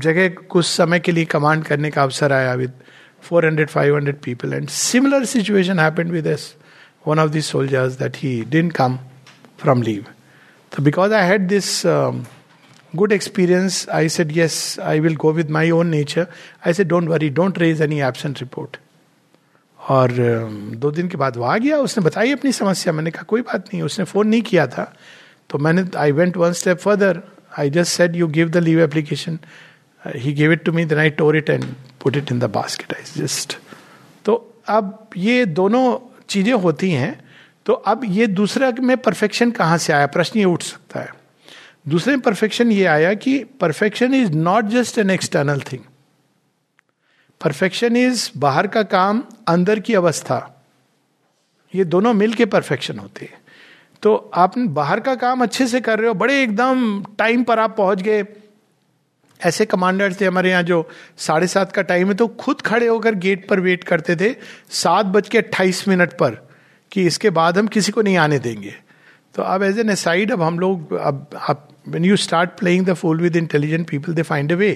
जगह 0.03 0.27
कुछ 0.49 0.65
समय 0.65 0.99
के 0.99 1.11
लिए 1.11 1.25
कमांड 1.25 1.63
करने 1.65 1.91
का 1.91 2.03
अवसर 2.03 2.33
आया 2.33 2.53
with 2.53 2.71
400 3.23 3.67
500 3.73 4.13
people 4.23 4.53
and 4.53 4.67
similar 4.69 5.25
situation 5.33 5.79
happened 5.79 6.11
with 6.11 6.27
one 7.05 7.19
of 7.19 7.29
this 7.31 7.45
soldiers 7.51 7.93
that 7.99 8.17
he 8.17 8.33
didn't 8.41 8.73
come 8.73 8.97
from 9.61 9.81
leave 9.81 10.05
तो 10.71 10.83
because 10.83 11.13
I 11.13 11.27
had 11.27 11.47
this 11.47 11.83
good 12.93 13.11
experience. 13.13 13.87
I 13.89 14.07
said, 14.07 14.31
Yes, 14.33 14.77
I 14.77 14.99
will 14.99 15.15
go 15.15 15.31
with 15.31 15.49
my 15.49 15.69
own 15.71 15.91
nature. 15.91 16.27
I 16.65 16.71
said, 16.73 16.87
Don't 16.89 17.09
worry, 17.09 17.29
don't 17.31 17.57
raise 17.57 17.81
any 17.81 18.01
absent 18.03 18.41
report. 18.41 18.77
और 19.79 20.09
um, 20.11 20.75
दो 20.79 20.91
दिन 20.91 21.07
के 21.07 21.17
बाद 21.17 21.37
वो 21.37 21.43
आ 21.43 21.57
गया 21.57 21.77
उसने 21.81 22.03
बताई 22.03 22.31
अपनी 22.31 22.51
समस्या 22.51 22.93
मैंने 22.93 23.11
कहा 23.11 23.23
कोई 23.27 23.41
बात 23.41 23.67
नहीं 23.67 23.81
उसने 23.83 24.05
फ़ोन 24.05 24.27
नहीं 24.27 24.41
किया 24.41 24.65
था 24.67 24.83
तो 25.49 25.57
मैंने 25.57 25.85
I 25.97 26.11
went 26.11 26.37
one 26.37 26.51
step 26.59 26.79
further 26.79 27.21
I 27.59 27.69
just 27.69 27.97
said 27.97 28.15
you 28.15 28.27
give 28.27 28.49
the 28.49 28.57
leave 28.57 28.79
application 28.81 29.39
he 30.15 30.33
give 30.33 30.51
it 30.51 30.63
to 30.63 30.71
me 30.71 30.85
then 30.85 30.99
I 30.99 31.09
tore 31.09 31.37
it 31.37 31.49
and 31.49 31.65
put 32.01 32.17
it 32.17 32.31
in 32.31 32.39
the 32.39 32.43
basket 32.43 32.93
I 32.93 33.03
just 33.17 33.57
तो 34.25 34.35
अब 34.67 35.09
ये 35.17 35.45
दोनों 35.45 35.97
चीज़ें 36.29 36.53
होती 36.53 36.91
हैं 36.91 37.19
तो 37.65 37.73
अब 37.73 38.01
ये 38.05 38.27
दूसरा 38.27 38.71
में 38.79 38.97
परफेक्शन 38.97 39.51
कहाँ 39.51 39.77
से 39.77 39.93
आया? 39.93 40.05
प्रश्न 40.07 40.39
ये 40.39 40.45
उठ 40.45 40.63
सकता 40.63 40.99
है। 40.99 41.09
दूसरे 41.87 42.13
में 42.13 42.21
परफेक्शन 42.21 42.71
ये 42.71 42.85
आया 42.85 43.13
कि 43.13 43.37
perfection 43.43 44.13
is 44.13 44.31
not 44.31 44.65
just 44.65 44.97
an 44.97 45.09
external 45.09 45.61
thing 45.61 45.83
perfection 47.41 47.97
is 47.97 48.29
बाहर 48.37 48.67
का 48.67 48.83
काम, 48.83 49.23
अंदर 49.47 49.79
की 49.79 49.93
अवस्था। 49.93 50.63
ये 51.75 51.83
दोनों 51.83 52.13
मिलके 52.13 52.45
परफेक्शन 52.45 52.99
होते 52.99 53.25
हैं। 53.25 53.40
तो 54.03 54.15
आप 54.33 54.57
बाहर 54.57 54.99
का 54.99 55.15
काम 55.15 55.43
अच्छे 55.43 55.67
से 55.67 55.81
कर 55.81 55.99
रहे 55.99 56.07
हो, 56.07 56.13
बड़े 56.13 56.41
एकदम 56.43 57.03
टाइम 57.17 57.43
पर 57.43 57.59
आप 57.59 57.75
पहुँच 57.77 58.01
गए। 58.01 58.23
ऐसे 59.39 59.65
कमांडर 59.65 60.13
थे 60.13 60.25
हमारे 60.25 60.49
यहाँ 60.51 60.63
जो 60.63 60.87
साढ़े 61.17 61.47
सात 61.47 61.71
का 61.71 61.81
टाइम 61.81 62.07
है 62.07 62.13
तो 62.13 62.27
खुद 62.39 62.61
खड़े 62.61 62.87
होकर 62.87 63.15
गेट 63.17 63.47
पर 63.49 63.59
वेट 63.59 63.83
करते 63.83 64.15
थे 64.15 64.33
सात 64.71 65.05
बज 65.05 65.29
के 65.29 65.37
अट्ठाईस 65.37 65.87
मिनट 65.87 66.13
पर 66.13 66.37
कि 66.91 67.05
इसके 67.05 67.29
बाद 67.29 67.57
हम 67.57 67.67
किसी 67.67 67.91
को 67.91 68.01
नहीं 68.01 68.17
आने 68.17 68.39
देंगे। 68.39 68.73
तो 69.35 69.43
अब 69.43 69.63
एज 69.63 69.79
एन 69.79 69.93
साइड 69.95 70.31
अब 70.31 70.41
हम 70.41 70.59
लोग, 70.59 70.93
अब 70.93 71.27
आप 71.39 71.67
when 71.87 72.05
you 72.05 72.15
start 72.17 72.49
playing 72.59 72.85
the 72.85 72.93
fool 72.93 73.21
with 73.21 73.35
intelligent 73.35 73.89
people 73.89 74.13
they 74.13 74.21
find 74.23 74.51
a 74.51 74.55
way 74.55 74.71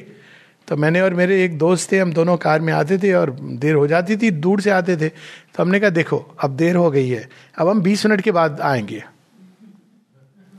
तो 0.67 0.75
मैंने 0.75 1.01
और 1.01 1.13
मेरे 1.13 1.43
एक 1.43 1.57
दोस्त 1.57 1.91
थे, 1.91 1.97
हम 1.99 2.13
दोनों 2.13 2.37
कार 2.37 2.61
में 2.61 2.73
आते 2.73 2.97
थे 2.97 3.13
और 3.13 3.29
देर 3.31 3.75
हो 3.75 3.87
जाती 3.87 4.15
थी, 4.17 4.31
दूर 4.31 4.61
से 4.61 4.69
आते 4.69 4.95
थे। 4.97 5.09
तो 5.09 5.63
हमने 5.63 5.79
कहा, 5.79 5.89
देखो, 5.89 6.17
अब 6.39 6.55
देर 6.57 6.75
हो 6.75 6.89
गई 6.91 7.09
है, 7.09 7.27
अब 7.57 7.67
हम 7.69 7.81
बीस 7.81 8.05
मिनट 8.05 8.21
के 8.21 8.31
बाद 8.31 8.61
आएँगे। 8.61 9.03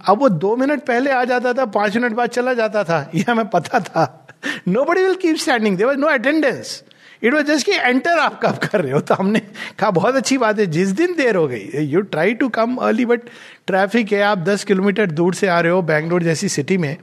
अब 0.07 0.19
वो 0.19 0.29
दो 0.29 0.57
मिनट 0.57 0.81
पहले 0.81 1.11
आ 1.11 1.25
जाता 1.25 1.53
था, 1.53 1.65
पाँच 1.65 1.97
मिनट 1.97 2.13
बाद 2.13 2.31
चला 2.31 2.55
जाता 2.55 2.85
था। 2.85 3.11
यह 3.15 3.25
हमें 3.29 3.49
पता 3.49 3.81
था। 3.81 4.27
Nobody 4.85 5.01
will 5.01 5.15
keep 5.15 5.37
standing 5.37 5.77
there 5.77 5.97
no 5.97 6.07
attendance 6.07 6.85
it 7.23 7.35
was 7.35 7.47
just 7.47 7.67
कि 7.67 7.73
एंटर 7.73 8.19
आप 8.19 8.41
कब 8.43 8.57
कर 8.57 8.81
रहे 8.81 8.93
हो? 8.93 9.01
तो 9.01 9.15
हमने 9.15 9.41
कहा, 9.79 9.91
बहुत 9.91 10.17
अच्छी 10.17 10.39
बात 10.39 10.59
है। 10.59 10.67
जिस 10.67 10.89
दिन 10.89 11.17
देर 11.17 11.37
हो 11.37 11.49
गई 11.49 11.71
you 11.75 12.01
try 12.01 12.35
to 12.35 12.49
come 12.49 12.77
early 12.77 13.07
but 13.07 13.21
traffic 13.67 14.13
है, 14.13 14.23
आप 14.23 14.39
दस 14.39 14.65
किलोमीटर 14.65 15.11
दूर 15.11 15.35
से 15.35 15.49
आ 15.49 15.61
रहे 15.61 15.73
हो 15.73 15.83
बैंगलोर 15.83 16.23
जैसी 16.23 16.49
सिटी 16.49 16.79
में। 16.79 16.97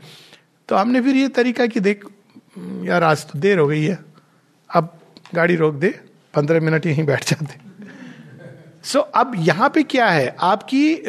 तो 0.69 0.75
हमने 0.75 1.01
फिर 1.01 1.15
ये 1.15 1.27
तरीका 1.27 1.65
कि 1.65 1.79
देख, 1.79 2.03
यार, 2.59 3.03
आज 3.03 3.25
तो 3.25 3.39
देर 3.39 3.59
हो 3.59 3.67
गई 3.67 3.83
है। 3.83 3.99
अब 4.75 4.99
गाड़ी 5.35 5.55
रोक 5.55 5.75
दे, 5.75 5.99
पंद्रह 6.33 6.59
मिनट 6.59 6.85
यहीं 6.85 7.05
बैठ 7.05 7.29
जाते। 7.29 7.72
सो 8.83 8.99
so, 8.99 9.05
अब 9.15 9.31
यहाँ 9.37 9.69
पे 9.69 9.83
क्या 9.83 10.09
है? 10.09 10.35
आपकी 10.41 11.03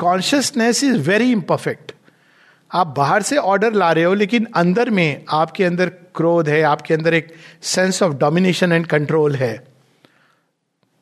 कॉन्शियसनेस 0.00 0.82
इज़ 0.84 0.96
वेरी 1.08 1.30
इम्परफेक्ट 1.32 1.92
आप 2.70 2.86
बाहर 2.96 3.22
से 3.22 3.36
ऑर्डर 3.36 3.72
ला 3.72 3.90
रहे 3.92 4.04
हो 4.04 4.14
लेकिन 4.14 4.46
अंदर 4.56 4.90
में 4.90 5.24
आपके 5.32 5.64
अंदर 5.64 5.88
क्रोध 6.14 6.48
है 6.48 6.62
आपके 6.62 6.94
अंदर 6.94 7.14
एक 7.14 7.32
sense 7.64 8.02
of 8.02 8.14
domination 8.16 8.72
and 8.72 8.86
control 8.86 9.34
है। 9.36 9.56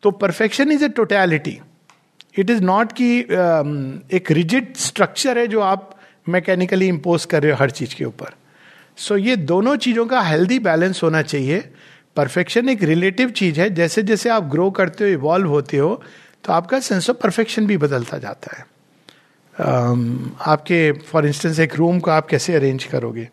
तो 0.02 0.10
perfection 0.12 0.72
is 0.72 0.84
a 0.84 0.88
totality 0.96 1.58
it 2.38 2.50
is 2.50 2.62
not 2.62 2.92
कि 2.92 3.18
एक 4.16 4.30
रिजिड 4.30 4.74
स्ट्रक्चर 4.76 5.38
है 5.38 5.46
जो 5.46 5.60
आप 5.62 5.90
मैकेनिकली 6.28 6.88
इंपोज 6.88 7.24
कर 7.24 7.42
रहे 7.42 7.52
हो 7.52 7.58
हर 7.58 7.70
चीज़ 7.70 7.94
के 7.94 8.04
ऊपर। 8.04 8.34
सो 8.98 9.14
so, 9.14 9.20
ये 9.20 9.36
दोनों 9.36 9.76
चीज़ों 9.76 10.06
का 10.06 10.20
हेल्दी 10.22 10.58
बैलेंस 10.58 11.02
होना 11.02 11.22
चाहिए। 11.22 11.58
परफेक्शन 12.16 12.68
एक 12.68 12.82
रिलेटिव 12.82 13.30
चीज़ 13.30 13.60
है। 13.60 13.68
जैसे 13.74 14.02
जैसे 14.02 14.28
आप 14.30 14.44
ग्रो 14.50 14.70
करते 14.70 15.04
हो 15.04 15.10
इवॉल्व 15.10 15.48
होते 15.48 15.76
हो 15.76 16.02
तो 16.44 16.52
आपका 16.52 16.80
सेंस 16.80 17.10
ऑफ़ 17.10 17.16
परफेक्शन 17.16 17.66
भी 17.66 17.76
बदलता 17.76 18.18
जाता 18.18 18.56
है। 18.56 18.64
Um, 19.54 20.30
आपके 20.40 20.92
फॉर 20.92 21.26
इंस्टेंस 21.26 21.58
एक 21.58 21.74
रूम 21.76 22.00
को 22.00 22.10
आप 22.10 22.26
कैसे 22.26 22.54
अरेंज 22.54 22.84
करोगे? 22.84 23.28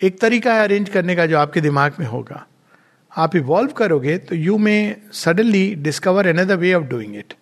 एक 0.00 0.20
तरीका 0.20 0.54
है 0.54 0.62
अरेंज 0.62 0.88
करने 0.88 1.16
का 1.16 1.26
जो 1.26 1.38
आपके 1.38 1.60
दिमाग 1.60 1.96
में 2.00 2.06
होगा। 2.06 2.46
आप 3.12 3.36
इवॉल्व 3.36 3.72
करोगे 3.72 4.16
तो 4.18 4.36
you 4.36 4.56
may 4.58 4.96
suddenly 5.12 5.74
discover 5.74 6.26
another 6.26 6.56
way 6.56 6.72
of 6.74 6.84
doing 6.84 7.16
it 7.16 7.34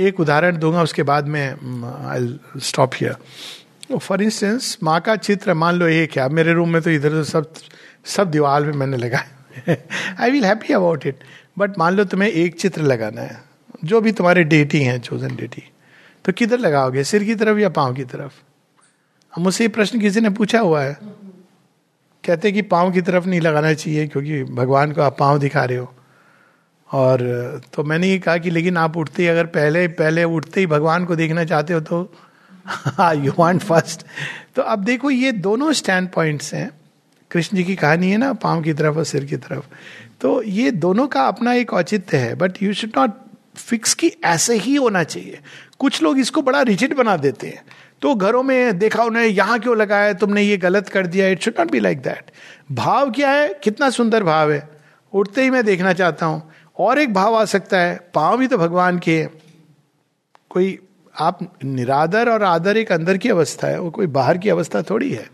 एक 0.00 0.20
उदाहरण 0.20 0.56
दूँगा 0.56 0.82
उसके 0.82 1.02
बाद 1.02 1.26
में 1.26 1.42
I 2.06 2.60
stop 2.60 2.90
here 2.94 3.98
for 3.98 4.22
instance 4.22 4.78
माँ 4.82 5.00
का 5.00 5.16
चित्र 5.16 5.54
मान 5.54 5.74
लो 5.74 5.86
है 5.86 6.06
अब 6.06 6.30
मेरे 6.30 6.52
रूम 6.52 6.72
में 6.72 6.80
तो 6.82 6.90
इधर 6.90 7.10
तो 7.10 7.24
सब 7.24 7.52
सब 8.04 8.30
दीवार 8.30 8.62
में 8.62 8.72
मैंने 8.72 8.96
लगाया 8.96 9.76
I 10.20 10.30
will 10.30 10.44
happy 10.44 10.72
about 10.74 11.06
it 11.06 11.24
but 11.58 11.78
मान 11.78 11.94
लो 11.94 12.04
तुम्हें 12.04 12.28
एक 12.30 12.58
चित्र 12.60 12.82
लगाना 12.82 13.20
है। 13.20 13.42
जो 13.84 14.00
भी 14.00 14.12
तुम्हारे 14.12 14.44
डेटी 14.44 14.80
हैं 14.80 15.00
चोजन 15.00 15.36
डेटी। 15.36 15.62
तो 16.24 16.32
किधर 16.32 16.58
लगाओगे? 16.58 17.04
सिर 17.04 17.24
की 17.24 17.34
तरफ़ 17.34 17.58
या 17.58 17.68
पाँव 17.68 17.94
की 17.94 18.04
तरफ़? 18.04 18.32
मुझसे 19.32 19.64
ये 19.64 19.68
प्रश्न 19.68 20.00
किसी 20.00 20.20
ने 20.20 20.30
पूछा 20.30 20.60
हुआ 20.60 20.82
है। 20.82 20.98
कहते 22.24 22.52
कि 22.52 22.62
पाँव 22.62 22.92
की 22.92 23.00
तरफ़ 23.00 23.26
नहीं 23.26 23.40
लगाना 23.40 23.72
चाहिए 23.72 24.06
क्योंकि 24.06 24.42
भगवान 24.44 24.92
को 24.92 25.02
आप 25.02 25.16
पाँव 25.18 25.38
दिखा 25.38 25.64
रहे 25.64 25.78
हो। 25.78 25.92
और 26.90 27.60
तो 27.74 27.84
मैंने 27.84 28.08
ये 28.08 28.18
कहा 28.18 28.36
कि 28.38 28.50
लेकिन 28.50 28.76
आप 28.76 28.96
उठते 28.96 29.22
ही 29.22 29.28
अगर 29.28 29.46
पहले 29.46 29.86
पहले 29.88 30.24
उठते 30.24 30.60
ही 30.60 30.66
भगवान 30.66 31.04
को 31.04 31.16
देखना 31.16 31.44
चाहते 31.44 31.72
हो 31.72 31.80
तो 31.80 32.00
यू 33.24 33.32
वांट 33.38 33.60
फ़र्स्ट 33.62 34.06
तो 34.56 34.62
अब 34.62 34.84
देखो, 34.84 35.10
ये 35.10 35.32
दोनों 35.32 35.72
स्टैंड 35.72 36.08
पॉइंट्स 36.08 36.54
हैं। 36.54 36.70
कृष्ण 37.34 37.56
जी 37.56 37.64
की 37.64 37.76
कहानी 37.76 38.10
है 38.10 38.16
ना, 38.16 38.32
पाँव 38.32 38.62
की 38.62 38.72
तरफ़ 38.72 38.96
और 38.96 39.04
सिर 39.04 39.24
की 39.24 39.36
तरफ़। 39.36 39.64
तो 40.20 40.42
ये 40.42 40.70
दोनों 40.70 41.06
का 41.08 41.26
अपना 41.28 41.52
एक 41.54 41.72
औचित्य 41.72 42.16
है 42.16 42.34
but 42.34 42.62
you 42.62 42.72
should 42.72 42.90
not 42.98 43.12
fix 43.56 43.94
की 43.94 44.12
ऐसे 44.24 44.56
ही 44.56 44.74
होना 44.74 45.02
चाहिए। 45.02 45.38
कुछ 45.78 46.02
लोग 46.02 46.18
इसको 46.18 46.42
बड़ा 46.42 46.62
रिजिड 46.62 46.94
बना 46.94 47.16
देते 47.16 47.46
हैं। 47.46 47.64
तो 48.02 48.14
घरों 48.14 48.42
में 48.42 48.78
देखा 48.78 49.02
उन्हें 49.02 49.24
यहाँ 49.24 49.58
क्यों 49.58 49.76
लगाया, 49.76 50.12
तुमने 50.12 50.42
ये 50.42 50.56
गलत 50.56 50.88
कर 50.88 51.06
दिया 51.06 51.28
it 51.28 51.42
should 51.42 51.54
not 51.58 51.70
be 51.70 51.80
like 51.80 51.98
that 51.98 52.30
भाव 52.72 53.10
क्या 53.10 53.30
है? 53.30 53.60
कितना 53.64 53.90
सुंदर 53.90 54.22
भाव 54.22 54.52
है। 54.52 54.68
उठते 55.12 55.42
ही 55.42 55.50
मैं 55.50 55.64
देखना 55.64 55.92
चाहता 55.92 56.26
हूँ। 56.26 56.50
और 56.78 56.98
एक 56.98 57.12
भाव 57.14 57.34
आ 57.34 57.44
सकता 57.44 57.78
है, 57.78 58.10
पाँव 58.14 58.38
भी 58.38 58.46
तो 58.46 58.58
भगवान 58.58 58.98
के 58.98 59.26
कोई, 60.50 60.78
आप 61.18 61.58
निरादर 61.64 62.28
और 62.28 62.42
आदर 62.42 62.76
एक 62.76 62.92
अंदर 62.92 63.16
की 63.16 63.28
अवस्था 63.28 63.68
है, 63.68 63.80
वो 63.80 63.90
कोई 63.90 64.06
बाहर 64.06 64.38
की 64.38 64.48
अवस्था 64.48 64.82
थोड़ी 64.82 65.10
है। 65.10 65.33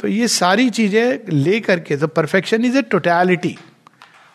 तो 0.00 0.08
ये 0.08 0.28
सारी 0.28 0.68
चीज़ें 0.70 1.32
ले 1.32 1.60
करके 1.60 1.96
तो 1.96 2.06
परफेक्शन 2.08 2.64
इज़ 2.64 2.76
ए 2.78 2.82
टोटैलिटी 2.90 3.56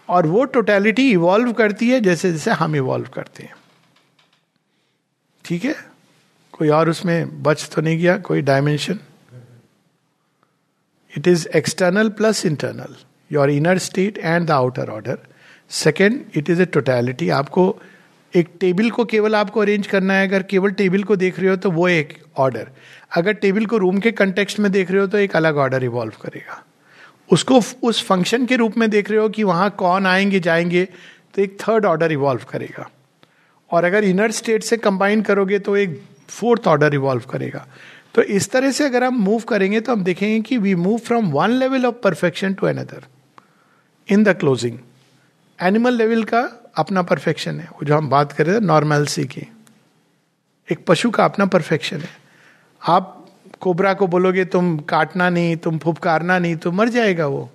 और 0.10 0.28
वो 0.28 0.44
टोटैलिटी 0.54 1.10
इवॉल्व 1.12 1.52
करती 1.54 1.90
है 1.90 2.00
जैसे 2.02 2.32
जैसे 2.32 2.52
हम 2.52 2.76
इवॉल्व 2.76 3.08
करते 3.14 3.44
हैं। 3.44 3.54
ठीक 5.46 5.66
है? 5.66 5.76
कोई 6.54 6.70
और 6.70 6.90
उसमें 6.90 7.44
बच 7.44 7.70
तो 7.76 7.82
नहीं 7.82 7.98
गया? 7.98 8.18
कोई 8.20 8.42
dimension 8.42 9.00
it 11.14 11.28
is 11.28 11.48
external 11.56 12.10
plus 12.10 12.46
internal 12.46 12.96
your 13.32 13.50
inner 13.50 13.78
state 13.80 14.18
and 14.18 14.48
the 14.48 14.52
outer 14.52 14.90
order 14.90 15.18
second 15.70 16.24
it 16.38 16.50
is 16.50 16.62
a 16.62 16.66
totality 16.68 17.30
आपको 17.32 17.64
एक 18.34 18.50
टेबल 18.60 18.90
को 18.92 19.06
केवल 19.06 19.36
आपको 19.36 19.60
अरेंज 19.62 19.88
करना 19.88 20.14
है। 20.14 20.28
अगर 20.28 20.44
केवल 20.44 20.72
टेबल 20.74 21.04
को 21.04 21.16
देख 21.16 21.40
रहे 21.40 21.50
हो 21.50 21.56
तो 21.56 21.72
वो 21.72 21.88
एक 21.90 22.18
ऑर्डर 22.38 22.68
अगर 23.12 23.34
टेबल 23.34 23.66
को 23.66 23.78
रूम 23.78 24.00
के 24.00 24.12
कंटेक्स्ट 24.12 24.60
में 24.60 24.72
देख 24.72 24.92
रहे 24.92 25.02
हो 25.02 25.08
तो 25.08 25.18
एक 25.18 25.36
अलग 25.36 25.58
ऑर्डर 25.58 25.84
इवॉल्व 25.84 26.14
करेगा। 26.22 26.64
उसको 27.30 27.60
उस 27.84 28.04
फ़ंक्शन 28.06 28.46
के 28.46 28.56
रूप 28.56 28.78
में 28.78 28.90
देख 28.90 29.10
रहे 29.10 29.20
हो 29.20 29.30
कि 29.30 29.44
वहाँ 29.44 29.70
कौन 29.70 30.06
आएँगे, 30.06 30.40
जाएँगे 30.40 30.86
तो 31.36 31.42
एक 31.42 31.58
थर्ड 31.62 31.86
ऑर्डर 31.86 32.12
इवॉल्व 32.12 32.42
करेगा। 32.50 32.90
और 33.72 33.84
अगर 33.84 34.04
इनर 34.04 34.32
स्टेट 34.32 34.64
से 34.64 34.78
कंबाइन 34.78 35.22
करोगे 35.22 35.60
तो 35.60 35.76
एक 35.78 36.02
फोर्थ 36.30 36.68
ऑर्डर 36.68 36.94
इवॉल्व 36.94 37.24
करेगा। 37.30 37.66
तो 38.16 38.22
इस 38.22 38.50
तरह 38.52 38.72
से 38.72 38.86
अगर 38.86 39.04
हम 39.04 39.16
मूव 39.16 39.42
करेंगे 39.42 39.82
तो 39.82 39.92
हम 39.92 40.04
देखेंगे 40.04 40.40
कि 40.40 40.58
we 40.58 40.76
move 40.76 40.98
from 40.98 41.30
one 41.32 41.50
level 41.50 41.86
of 41.86 41.96
perfection 41.96 42.54
to 42.54 42.68
another 42.68 43.06
in 44.10 44.24
the 44.24 44.30
closing 44.30 44.78
animal 45.60 45.94
level 45.94 46.24
का 46.24 46.42
अपना 46.76 47.02
परफेक्शन 47.02 47.60
है। 47.60 47.68
वो 47.68 47.86
जो 47.86 47.96
हम 47.98 48.10
बात 48.10 48.32
कर 48.32 48.46
रहे 48.46 48.56
थे 48.56 48.66
नॉर्मलसी 48.66 49.26
की। 49.26 49.48
एक 50.72 50.86
पशु 50.88 51.10
का 51.12 51.26
अपना 51.26 51.46
परफेक्शन 51.46 51.98
है। 51.98 52.21
आप 52.84 53.18
कोबरा 53.62 53.94
को 53.94 54.08
बोलोगे 54.08 54.46
तुम 54.46 54.78
काटना 54.90 55.30
नहीं 55.30 55.56
तुम 55.56 55.78
फुपकारना 55.78 56.38
नहीं 56.40 56.56
तो 56.56 56.72
मर 56.72 56.90
जाएगा 56.90 57.28
वो. 57.28 57.50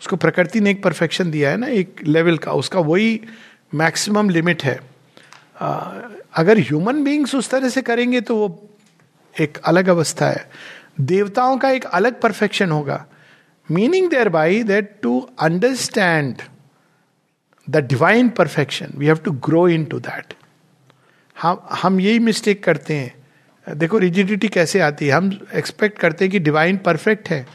उसको 0.00 0.16
प्रकृति 0.16 0.60
ने 0.60 0.70
एक 0.70 0.82
परफेक्शन 0.82 1.30
दिया 1.30 1.50
है 1.50 1.56
ना 1.56 1.66
एक 1.66 2.00
लेवल 2.06 2.38
का 2.38 2.52
उसका 2.52 2.80
वही 2.80 3.20
मैक्सिमम 3.74 4.30
लिमिट 4.30 4.62
है। 4.64 4.78
आ, 5.60 6.00
अगर 6.34 6.58
ह्यूमन 6.58 7.02
बींग्स 7.04 7.34
उस 7.34 7.50
तरह 7.50 7.68
से 7.68 7.82
करेंगे 7.82 8.20
तो 8.20 8.36
वो 8.36 8.68
एक 9.34 9.58
अलग 9.64 9.88
अवस्था 9.88 10.28
है। 10.28 10.48
देवताओं 11.00 11.58
का 11.58 11.70
एक 11.70 11.84
अलग 11.84 12.20
परफेक्शन 12.20 12.70
होगा। 12.70 13.04
Meaning 13.68 14.08
thereby 14.28 14.62
that 14.62 14.96
to 15.02 15.18
understand 15.40 16.42
the 17.68 17.76
divine 17.76 18.28
perfection 18.28 18.92
we 18.96 19.06
have 19.06 19.16
to 19.16 19.32
grow 19.46 19.68
in 19.68 19.84
to 19.84 20.00
that 20.00 20.34
हम 21.36 21.60
हम 21.72 22.00
यही 22.00 22.18
मिस्टेक 22.18 22.64
करते 22.64 22.94
हैं। 22.94 23.23
देखो 23.66 23.98
रिजिडिटी 23.98 24.48
कैसे 24.48 24.80
आती 24.80 25.06
है? 25.06 25.12
हम 25.12 25.46
एक्सपेक्ट 25.54 25.98
करते 25.98 26.24
हैं 26.24 26.32
कि 26.32 26.38
डिवाइन 26.38 26.76
परफेक्ट 26.76 27.28
है। 27.28 27.46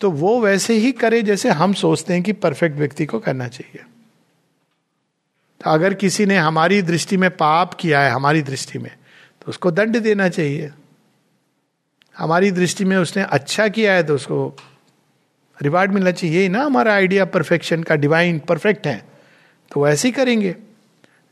तो 0.00 0.10
वो 0.10 0.40
वैसे 0.40 0.74
ही 0.74 0.90
करे 0.92 1.22
जैसे 1.22 1.50
हम 1.50 1.72
सोचते 1.74 2.14
हैं 2.14 2.22
कि 2.22 2.32
परफेक्ट 2.34 2.76
व्यक्ति 2.76 3.06
को 3.06 3.18
करना 3.18 3.48
चाहिए। 3.48 3.84
तो 5.60 5.70
अगर 5.70 5.94
किसी 5.94 6.26
ने 6.26 6.36
हमारी 6.36 6.82
दृष्टि 6.82 7.16
में 7.16 7.30
पाप 7.30 7.74
किया 7.74 8.00
है, 8.00 8.10
हमारी 8.10 8.42
दृष्टि 8.42 8.78
में 8.78 8.90
तो 9.42 9.50
उसको 9.50 9.70
दंड 9.70 9.96
देना 9.96 10.28
चाहिए। 10.28 10.70
हमारी 12.16 12.50
दृष्टि 12.50 12.84
में 12.84 12.96
उसने 12.96 13.22
अच्छा 13.22 13.68
किया 13.68 13.94
है 13.94 14.02
तो 14.02 14.14
उसको 14.14 14.56
रिवार्ड 15.58 15.92
मिलना 15.92 16.10
चाहिए। 16.10 16.48
ना 16.48 16.62
हमारा 16.62 16.94
आइडिया 16.94 17.24
परफेक्शन 17.24 17.82
का 17.82 17.96
डिवाइन 17.96 18.38
परफेक्ट 18.38 18.86
है 18.86 19.02
तो 19.70 19.84
वैसे 19.84 20.08
ही 20.08 20.12
करेंगे। 20.12 20.54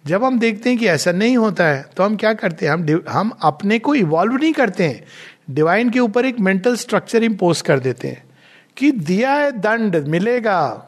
जब 0.07 0.25
हम 0.25 0.39
देखते 0.39 0.71
हैं 0.71 0.79
कि 0.79 0.87
ऐसा 0.87 1.13
नहीं 1.13 1.37
होता 1.37 1.65
है 1.65 1.87
तो 1.97 2.03
हम 2.03 2.17
क्या 2.17 2.35
करते 2.35 2.67
हैं? 2.67 2.73
हम 2.73 3.03
हम 3.09 3.33
अपने 3.43 3.79
को 3.79 3.95
इवॉल्व 3.95 4.35
नहीं 4.35 4.53
करते 4.53 4.85
हैं। 4.85 5.05
डिवाइन 5.51 5.91
के 5.91 5.99
ऊपर 5.99 6.27
एक 6.27 6.41
मेंटल 6.41 6.77
स्ट्रक्चर 6.77 7.25
इम्पोज 7.25 7.61
कर 7.61 7.79
देते 7.79 8.09
हैं 8.09 8.25
कि 8.77 8.93
दिया 8.93 9.33
है 9.33 9.53
दंड, 9.53 9.97
मिलेगा। 9.97 10.87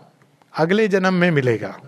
अगले 0.56 0.88
जन्म 0.88 1.14
में 1.14 1.30
मिलेगा। 1.30 1.80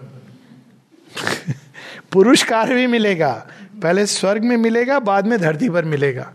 पुरुषकार 2.13 2.75
भी 2.75 2.87
मिलेगा। 2.87 3.49
पहले 3.83 4.07
स्वर्ग 4.07 4.45
में 4.45 4.57
मिलेगा, 4.57 4.99
बाद 4.99 5.27
में 5.27 5.39
धरती 5.39 5.69
पर 5.69 5.85
मिलेगा। 5.85 6.35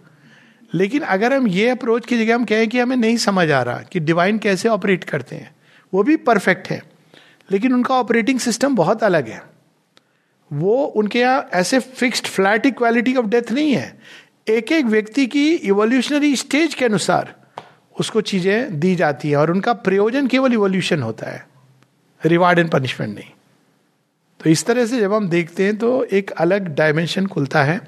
लेकिन 0.73 1.01
अगर 1.01 1.33
हम 1.33 1.47
ये 1.47 1.69
अप्रोच 1.69 2.05
की 2.05 2.25
जगह 2.25 2.35
हम 2.35 2.45
कहें 2.45 2.69
कि 2.69 2.79
हमें 2.79 2.97
नहीं 2.97 3.17
समझ 3.17 3.51
आ 3.51 3.61
रहा 3.61 3.81
कि 3.91 3.99
डिवाइन 3.99 4.37
कैसे 4.37 4.69
ऑपरेट 4.69 5.03
करते 5.03 5.35
हैं, 5.35 5.55
वो 5.93 6.03
भी 6.03 6.15
परफेक्ट 6.15 6.67
है। 6.67 6.83
लेकिन 7.51 7.73
उनका 7.73 7.95
ऑपरेटिंग 7.95 8.39
सिस्टम 8.39 8.75
बहुत 8.75 9.03
अलग 9.03 9.27
है। 9.27 9.54
वो 10.55 10.83
उनके 10.95 11.19
यहाँ 11.19 11.50
ऐसे 11.53 11.79
fixed 11.79 12.27
flat 12.27 12.65
equality 12.65 13.15
of 13.15 13.25
death 13.25 13.51
नहीं 13.51 13.74
है। 13.74 13.97
एक 14.50 14.71
एक 14.71 14.85
व्यक्ति 14.85 15.25
की 15.27 15.50
इवोल्यूशनरी 15.51 16.35
स्टेज 16.35 16.74
के 16.74 16.85
अनुसार 16.85 17.33
उसको 17.95 18.21
चीज़ें 18.21 18.79
दी 18.79 18.95
जाती 18.95 19.29
हैं 19.29 19.38
और 19.38 19.51
उनका 19.51 19.74
प्रयोजन 19.74 20.27
केवल 20.27 20.53
इवोल्यूशन 20.53 21.01
होता 21.01 21.29
है। 21.29 21.45
रिवार्ड 22.21 22.59
एंड 22.59 22.69
पनिशमेंट 22.69 23.15
नहीं। 23.15 23.29
तो 24.39 24.50
इस 24.50 24.65
तरह 24.65 24.85
से 24.85 25.00
जब 25.00 25.13
हम 25.13 25.29
देखते 25.29 25.65
हैं 25.65 25.77
तो 25.77 26.03
एक 26.03 26.31
अलग 26.31 26.67
डायमेंशन 26.75 27.27
खुलता 27.27 27.63
है। 27.63 27.79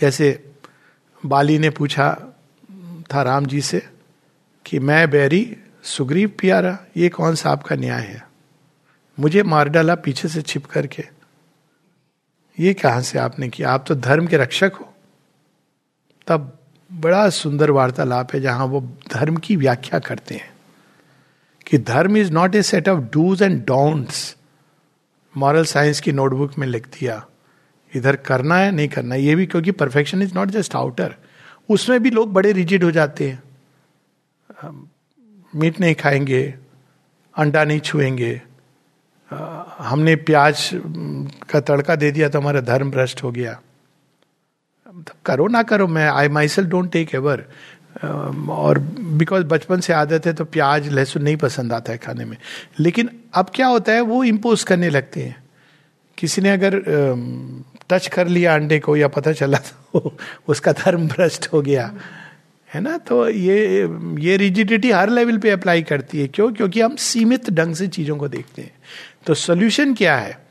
जैसे 0.00 0.52
बाली 1.26 1.58
ने 1.58 1.70
पूछा 1.70 2.10
था 3.12 3.22
राम 3.22 3.46
जी 3.46 3.60
से 3.60 3.82
कि 4.66 4.78
मैं 4.78 5.10
बैरी, 5.10 5.56
सुग्रीव 5.82 6.32
प्यारा, 6.38 6.78
ये 6.96 7.08
कौन 7.08 7.34
सा 7.34 7.50
आपका 7.50 7.76
न्याय 7.76 8.02
है? 8.02 8.22
मुझे 9.18 9.42
मार 9.42 9.68
डाला 9.68 9.94
पीछे 9.94 10.28
से 10.28 10.42
छिप 10.42 10.66
करके। 10.66 11.04
ये 12.58 12.72
कहाँ 12.74 13.00
से 13.02 13.18
आपने 13.18 13.48
किया? 13.48 13.70
आप 13.70 13.84
तो 13.88 13.94
धर्म 13.94 14.26
के 14.26 14.36
रक्षक 14.36 14.72
हो। 14.74 14.88
तब 16.26 16.58
बड़ा 16.90 17.28
सुंदर 17.30 17.70
वार्तालाप 17.70 18.34
है 18.34 18.40
जहाँ 18.40 18.66
वो 18.66 18.80
धर्म 19.12 19.36
की 19.36 19.56
व्याख्या 19.56 19.98
करते 19.98 20.34
हैं 20.34 20.50
कि 21.66 21.78
dharma 21.78 22.16
is 22.16 22.32
not 22.32 22.54
a 22.54 22.62
set 22.62 22.88
of 22.88 23.00
dos 23.12 23.42
and 23.42 23.60
don'ts 23.64 24.36
moral 25.34 25.64
science 25.64 26.00
की 26.00 26.12
नोटबुक 26.12 26.58
में 26.58 26.66
लिख 26.66 26.86
दिया, 26.88 27.24
इधर 27.92 28.16
करना 28.16 28.56
है, 28.56 28.70
नहीं 28.70 28.88
करना 28.88 29.14
ये 29.14 29.34
भी 29.34 29.46
क्योंकि 29.46 29.70
perfection 29.72 30.22
is 30.22 30.34
not 30.34 30.50
just 30.50 30.74
outer 30.76 31.14
उसमें 31.68 32.02
भी 32.02 32.10
लोग 32.10 32.32
बड़े 32.32 32.52
रिजिड 32.52 32.84
हो 32.84 32.90
जाते 32.90 33.28
हैं। 33.28 33.42
मीट 35.52 35.80
नहीं 35.80 35.94
खाएँगे, 35.94 36.42
अंडा 37.34 37.64
नहीं 37.64 37.80
छुएँगे 37.80 38.40
हमने 39.78 40.16
प्याज 40.16 40.70
का 41.50 41.60
तड़का 41.60 41.96
दे 41.96 42.10
दिया 42.10 42.28
तो 42.28 42.40
हमारा 42.40 42.60
धर्म 42.60 42.90
भ्रष्ट 42.90 43.22
हो 43.22 43.32
गया। 43.32 43.60
करो 45.26 45.48
ना 45.48 45.62
करो, 45.62 45.86
मैं 45.86 46.08
I 46.08 46.28
my 46.28 46.48
self 46.48 46.68
don't 46.68 46.92
take 46.92 47.14
ever 47.14 47.44
और 48.50 48.78
बिकॉज़ 49.18 49.44
बचपन 49.44 49.80
से 49.80 49.92
आदत 49.92 50.26
है 50.26 50.32
तो 50.32 50.44
प्याज, 50.44 50.88
लहसुन 50.88 51.22
नहीं 51.22 51.36
पसंद 51.36 51.72
आता 51.72 51.92
है 51.92 51.98
खाने 51.98 52.24
में। 52.24 52.36
लेकिन 52.80 53.10
अब 53.34 53.50
क्या 53.54 53.66
होता 53.66 53.92
है, 53.92 54.00
वो 54.00 54.24
इम्पोज 54.24 54.62
करने 54.62 54.90
लगते 54.90 55.22
हैं। 55.22 55.36
किसी 56.18 56.42
ने 56.42 56.50
अगर 56.50 56.82
टच 57.90 58.06
कर 58.06 58.28
लिया 58.28 58.54
अंडे 58.54 58.78
को 58.78 58.96
या 58.96 59.08
पता 59.08 59.32
चला 59.32 59.58
तो 59.58 60.16
उसका 60.48 60.72
धर्म 60.72 61.08
भ्रष्ट 61.08 61.48
हो 61.52 61.62
गया। 61.62 61.92
है 62.74 62.80
ना? 62.80 62.98
तो 62.98 63.28
ये 63.28 63.82
ये 64.18 64.36
रिजिडिटी 64.36 64.90
हर 64.90 65.10
लेवल 65.10 65.38
पे 65.38 65.50
अप्लाई 65.50 65.82
करती 65.82 66.20
है। 66.20 66.28
क्यों? 66.28 66.52
क्योंकि 66.52 66.80
हम 66.80 66.96
सीमित 66.96 67.50
ढंग 67.50 67.74
से 67.74 67.88
चीज़ों 67.88 68.16
को 68.16 68.28
देखते 68.28 68.62
हैं। 68.62 68.72
तो 69.26 69.34
सोल्यूशन 69.34 69.94
क्या 69.94 70.16
है? 70.16 70.46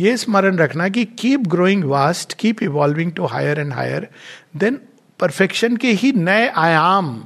ये 0.00 0.16
स्मरण 0.16 0.56
रखना 0.56 0.88
कि 0.88 1.04
keep 1.04 1.40
growing 1.40 1.84
vast 1.84 2.34
keep 2.34 2.62
evolving 2.62 3.12
to 3.12 3.26
higher 3.26 3.60
and 3.60 3.72
higher 3.72 4.08
then 4.56 4.80
perfection 5.20 5.76
के 5.76 5.92
ही 5.92 6.12
नए 6.12 6.48
आयाम 6.48 7.24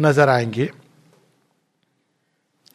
नज़र 0.00 0.28
आएँगे। 0.28 0.70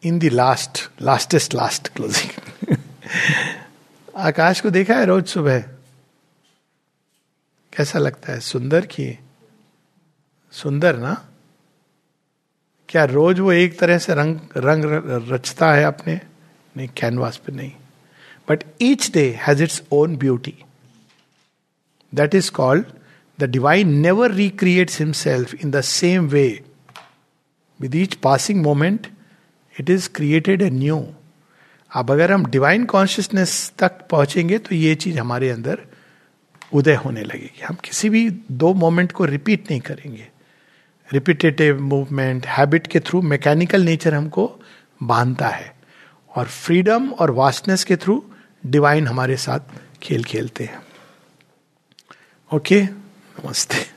In 0.04 0.20
the 0.20 0.30
last 0.30 0.90
lastest 1.02 1.54
last 1.54 1.88
closing 1.88 2.76
आकाश 4.16 4.62
को 4.62 4.70
देखा 4.70 4.96
है 4.96 5.06
रोज 5.06 5.26
सुबह? 5.26 5.60
कैसा 7.74 8.00
लगता 8.00 8.34
है? 8.34 8.40
सुंदर 8.40 8.86
की 8.86 9.20
सुंदर 10.54 10.98
ना? 10.98 11.14
क्या 12.90 13.06
रोज 13.06 13.40
वो 13.40 13.52
एक 13.52 13.80
तरह 13.80 13.98
से 13.98 14.14
रंग 14.14 14.40
रंग 14.58 14.84
रचता 15.32 15.74
है 15.74 15.84
अपने? 15.84 16.20
नहीं 16.78 16.88
कैनवास 16.98 17.38
पे 17.38 17.54
नहीं. 17.54 17.72
But 18.50 18.64
each 18.82 19.10
day 19.14 19.30
has 19.42 19.64
its 19.64 19.82
own 19.92 20.18
beauty 20.18 20.54
that 22.14 22.36
is 22.36 22.52
called 22.52 22.86
the 23.40 23.44
divine 23.44 23.94
never 23.94 24.32
recreates 24.32 25.00
himself 25.00 25.54
in 25.56 25.72
the 25.72 25.82
same 25.82 26.28
way 26.28 26.64
with 27.82 27.96
each 27.96 28.14
passing 28.16 28.62
moment 28.64 29.08
it 29.80 29.90
is 29.90 30.10
created 30.16 30.62
a 30.62 30.70
new 30.70 31.06
अब 31.92 32.12
अगर 32.12 32.32
हम 32.32 32.46
डिवाइन 32.46 32.86
कॉन्शियसनेस 32.86 33.74
तक 33.80 34.08
पहुँचेंगे 34.12 34.58
तो 34.58 34.76
ये 34.76 34.96
चीज़ 34.96 35.20
हमारे 35.20 35.50
अंदर 35.50 35.82
उदय 36.74 36.96
होने 36.96 37.24
लगेगी। 37.24 37.62
हम 37.62 37.76
किसी 37.76 38.10
भी 38.10 38.30
दो 38.52 38.74
मोमेंट 38.74 39.12
को 39.12 39.26
रिपीट 39.26 39.70
नहीं 39.70 39.82
करेंगे। 39.82 40.28
रिपीटेटिव 41.14 41.82
मूवमेंट 41.82 42.46
हैबिट 42.48 42.88
के 42.88 43.00
थ्रू 43.00 43.22
मैकेनिकल 43.22 43.82
नेचर 43.82 44.14
हमको 44.14 44.60
बांधता 45.04 45.48
है। 45.48 45.75
और 46.36 46.46
फ्रीडम 46.46 47.12
और 47.12 47.32
वास्टनेस 47.32 47.84
के 47.84 47.96
थ्रू 47.96 48.24
डिवाइन 48.66 49.08
हमारे 49.08 49.38
साथ 49.38 49.60
खेल 50.04 50.24
खेलते 50.24 50.64
हैं। 50.64 50.82
ओके 52.54 52.82
नमस्ते। 52.84 53.95